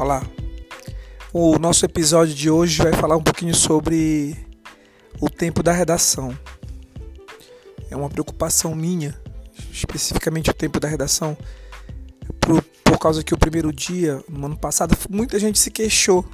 [0.00, 0.22] Olá.
[1.30, 4.34] O nosso episódio de hoje vai falar um pouquinho sobre
[5.20, 6.34] o tempo da redação.
[7.90, 9.14] É uma preocupação minha,
[9.70, 11.36] especificamente o tempo da redação,
[12.40, 16.24] por, por causa que o primeiro dia, no ano passado, muita gente se queixou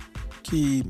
[0.45, 0.85] que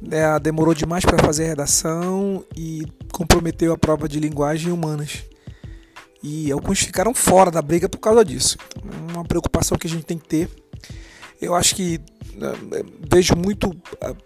[0.00, 5.24] né, demorou demais para fazer a redação e comprometeu a prova de linguagem humanas.
[6.22, 8.56] E alguns ficaram fora da briga por causa disso.
[8.76, 10.67] Então, é uma preocupação que a gente tem que ter.
[11.40, 12.00] Eu acho que
[12.34, 12.52] né,
[13.10, 13.70] vejo muito,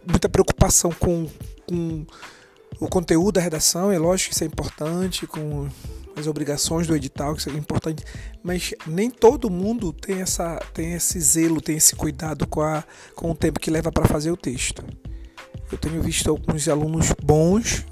[0.06, 1.28] muita preocupação com,
[1.66, 2.06] com
[2.80, 3.92] o conteúdo da redação.
[3.92, 5.68] É lógico que isso é importante, com
[6.16, 8.04] as obrigações do edital, que isso é importante,
[8.42, 13.30] mas nem todo mundo tem, essa, tem esse zelo, tem esse cuidado com, a, com
[13.30, 14.84] o tempo que leva para fazer o texto.
[15.70, 17.86] Eu tenho visto alguns alunos bons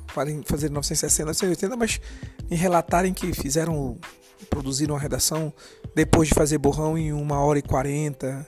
[0.44, 2.00] fazer 960, 980, mas
[2.50, 3.96] me relatarem que fizeram,
[4.50, 5.52] produziram uma redação
[5.94, 8.46] depois de fazer borrão em uma hora e quarenta,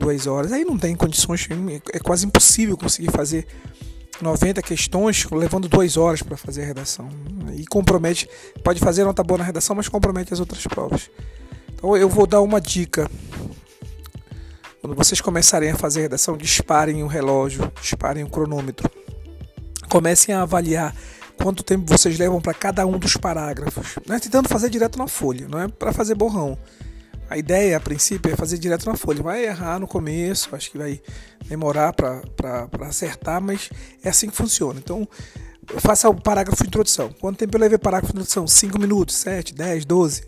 [0.00, 0.52] duas horas.
[0.52, 1.46] Aí não tem condições,
[1.92, 3.46] é quase impossível conseguir fazer
[4.20, 7.08] 90 questões levando duas horas para fazer a redação.
[7.54, 8.28] E compromete,
[8.64, 11.10] pode fazer nota boa na redação, mas compromete as outras provas.
[11.72, 13.08] Então eu vou dar uma dica
[14.80, 18.90] quando vocês começarem a fazer a redação, disparem o relógio, disparem o cronômetro.
[19.88, 20.94] Comecem a avaliar
[21.42, 23.98] quanto tempo vocês levam para cada um dos parágrafos.
[24.06, 26.58] Não é tentando fazer direto na folha, não é para fazer borrão.
[27.30, 29.22] A ideia, a princípio, é fazer direto na folha.
[29.22, 31.00] Vai errar no começo, acho que vai
[31.46, 33.70] demorar para acertar, mas
[34.02, 34.80] é assim que funciona.
[34.80, 35.08] Então,
[35.78, 37.12] faça o parágrafo de introdução.
[37.20, 38.48] Quanto tempo eu levei parágrafo de introdução?
[38.48, 40.26] 5 minutos, 7, 10, 12.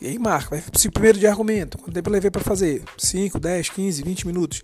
[0.00, 1.78] E aí marca, vai o primeiro de argumento.
[1.78, 2.82] Quanto tempo eu levei para fazer?
[2.98, 4.62] 5, 10, 15, 20 minutos.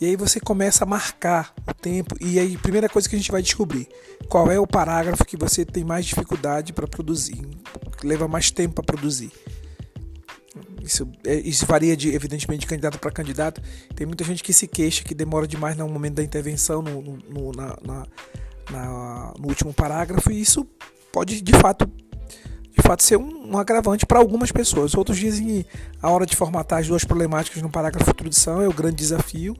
[0.00, 3.32] E aí você começa a marcar o tempo e aí primeira coisa que a gente
[3.32, 3.88] vai descobrir,
[4.28, 7.40] qual é o parágrafo que você tem mais dificuldade para produzir,
[8.04, 9.32] leva mais tempo para produzir.
[10.86, 13.60] Isso, é, isso varia de, evidentemente de candidato para candidato.
[13.94, 17.52] Tem muita gente que se queixa que demora demais no momento da intervenção, no, no,
[17.52, 18.06] na, na,
[18.70, 20.66] na, no último parágrafo, e isso
[21.12, 21.90] pode de fato
[22.76, 24.94] de fato ser um, um agravante para algumas pessoas.
[24.94, 25.66] Outros dizem que
[26.00, 29.56] a hora de formatar as duas problemáticas no parágrafo de introdução é o grande desafio.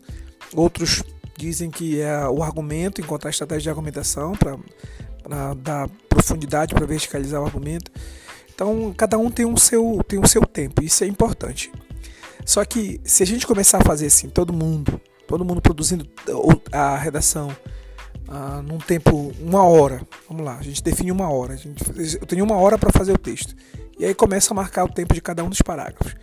[0.55, 1.03] Outros
[1.37, 7.47] dizem que é o argumento, encontrar estratégia de argumentação para dar profundidade, para verticalizar o
[7.47, 7.91] argumento.
[8.57, 11.71] Então, cada um tem um seu tem o seu tempo, isso é importante.
[12.43, 16.09] Só que se a gente começar a fazer assim, todo mundo, todo mundo produzindo
[16.73, 17.55] a redação
[18.27, 20.01] ah, num tempo, uma hora.
[20.27, 21.55] Vamos lá, a gente define uma hora.
[21.55, 21.85] Gente,
[22.19, 23.55] eu tenho uma hora para fazer o texto.
[23.99, 26.17] E aí começa a marcar o tempo de cada um dos parágrafos.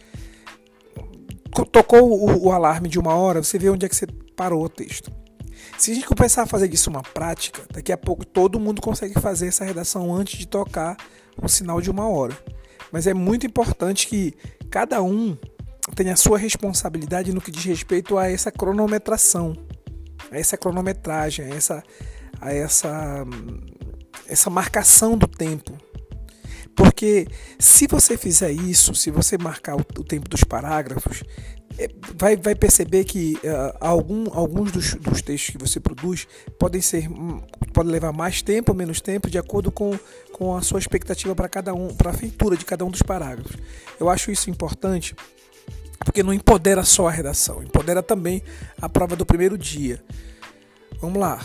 [1.71, 4.69] Tocou o, o alarme de uma hora, você vê onde é que você parou o
[4.69, 5.11] texto.
[5.77, 9.13] Se a gente começar a fazer disso uma prática, daqui a pouco todo mundo consegue
[9.19, 10.97] fazer essa redação antes de tocar
[11.41, 12.37] o sinal de uma hora.
[12.91, 14.33] Mas é muito importante que
[14.69, 15.37] cada um
[15.95, 19.55] tenha a sua responsabilidade no que diz respeito a essa cronometração
[20.33, 21.83] a essa cronometragem, a essa,
[22.41, 23.25] a essa,
[24.27, 25.77] essa marcação do tempo.
[26.75, 27.27] Porque
[27.59, 31.23] se você fizer isso, se você marcar o, tempo dos parágrafos,
[31.77, 36.27] é, vai, vai perceber que uh, algum, alguns dos, dos, textos que você produz
[36.59, 37.07] podem ser
[37.73, 39.97] podem levar mais tempo ou menos tempo de acordo com,
[40.33, 43.55] com a sua expectativa para cada um para a feitura de cada um dos parágrafos.
[43.99, 45.15] Eu acho isso importante
[45.99, 48.43] porque não empodera só a redação, empodera também
[48.81, 50.03] a prova do primeiro dia.
[50.99, 51.39] Vamos lá,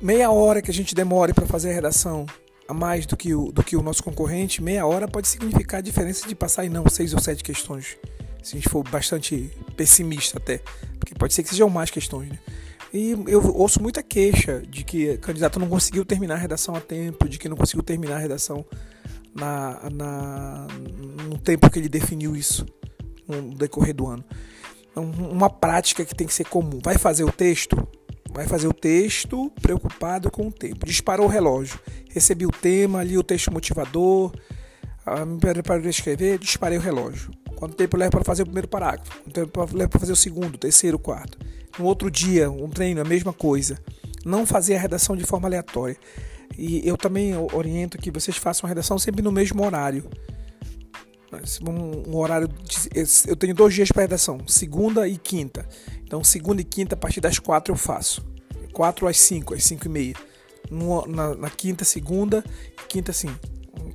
[0.00, 2.26] meia hora que a gente demore para fazer a redação
[2.66, 5.82] a mais do que, o, do que o nosso concorrente, meia hora pode significar a
[5.82, 7.96] diferença de passar em não seis ou sete questões.
[8.42, 10.60] Se a gente for bastante pessimista até,
[10.98, 12.38] porque pode ser que sejam mais questões, né?
[12.94, 17.28] E eu ouço muita queixa de que candidato não conseguiu terminar a redação a tempo,
[17.28, 18.64] de que não conseguiu terminar a redação
[19.34, 20.68] na, na,
[21.28, 22.64] no tempo que ele definiu isso
[23.26, 24.24] no decorrer do ano.
[24.92, 26.78] Então, uma prática que tem que ser comum.
[26.84, 27.76] Vai fazer o texto?
[28.32, 30.86] Vai fazer o texto preocupado com o tempo.
[30.86, 31.80] Disparou o relógio.
[32.10, 34.32] Recebi o tema, ali o texto motivador.
[35.04, 37.32] Ah, me preparei para escrever, disparei o relógio.
[37.56, 39.20] Quanto tempo leva para fazer o primeiro parágrafo?
[39.20, 41.36] Quanto tempo leva para fazer o segundo, terceiro, quarto?
[41.78, 43.78] No outro dia, um treino, a mesma coisa.
[44.24, 45.96] Não fazer a redação de forma aleatória.
[46.56, 50.08] E eu também oriento que vocês façam a redação sempre no mesmo horário
[51.66, 52.48] um, um horário.
[52.48, 52.90] De,
[53.26, 55.66] eu tenho dois dias para redação, segunda e quinta.
[56.02, 58.24] Então, segunda e quinta, a partir das quatro eu faço.
[58.72, 60.14] Quatro às cinco, às cinco e meia.
[60.70, 62.44] No, na, na, quinta, segunda,
[62.88, 63.34] quinta sim.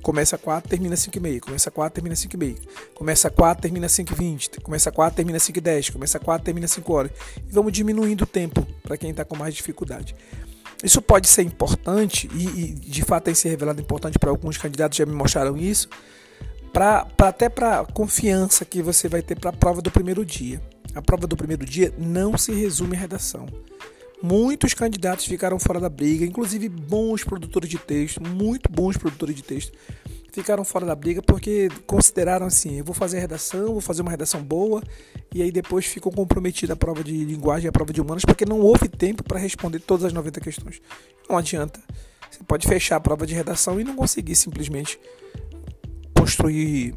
[0.02, 1.40] Começa quatro, termina cinco e meia.
[1.40, 2.56] Começa quatro, termina cinco e meia.
[2.94, 4.50] Começa quatro, termina cinco e vinte.
[4.62, 5.90] Começa quatro, termina cinco e dez.
[5.90, 7.12] Começa quatro, termina cinco horas.
[7.36, 10.14] E vamos diminuindo o tempo para quem está com mais dificuldade.
[10.82, 14.96] Isso pode ser importante e, e de fato tem se revelado importante para alguns candidatos
[14.96, 15.90] já me mostraram isso
[16.72, 20.58] pra, pra até para confiança que você vai ter para a prova do primeiro dia.
[20.94, 23.46] a prova do primeiro dia não se resume à redação.
[24.22, 29.42] Muitos candidatos ficaram fora da briga, inclusive bons produtores de texto, muito bons produtores de
[29.42, 29.72] texto,
[30.30, 34.10] ficaram fora da briga porque consideraram assim: eu vou fazer a redação, vou fazer uma
[34.10, 34.82] redação boa,
[35.34, 38.44] e aí depois ficou comprometida a prova de linguagem e a prova de humanas porque
[38.44, 40.82] não houve tempo para responder todas as 90 questões.
[41.28, 41.80] Não adianta.
[42.30, 45.00] Você pode fechar a prova de redação e não conseguir simplesmente
[46.14, 46.94] construir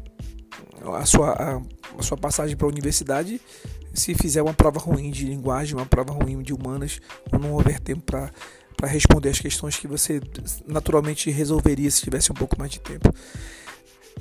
[0.92, 1.62] a sua, a,
[1.98, 3.40] a sua passagem para a universidade
[3.94, 7.00] se fizer uma prova ruim de linguagem, uma prova ruim de humanas,
[7.32, 8.30] ou não houver tempo para
[8.76, 10.20] para responder as questões que você
[10.66, 13.08] naturalmente resolveria se tivesse um pouco mais de tempo.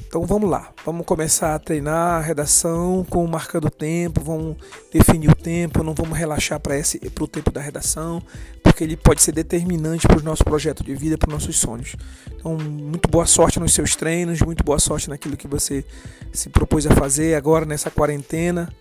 [0.08, 4.58] Então vamos lá, vamos começar a treinar a redação com marcando o tempo, vamos
[4.92, 6.76] definir o tempo, não vamos relaxar para
[7.20, 8.22] o tempo da redação,
[8.64, 11.96] porque ele pode ser determinante para o nosso projeto de vida, para os nossos sonhos.
[12.32, 15.86] Então, muito boa sorte nos seus treinos, muito boa sorte naquilo que você
[16.32, 18.72] se propôs a fazer agora nessa quarentena.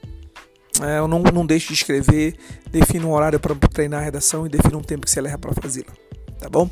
[0.85, 2.37] É, eu não, não deixe de escrever,
[2.71, 5.53] defina um horário para treinar a redação e defina um tempo que você leva para
[5.61, 5.93] fazê-la.
[6.39, 6.69] Tá bom?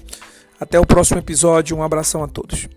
[0.58, 2.68] Até o próximo episódio, um abração a todos.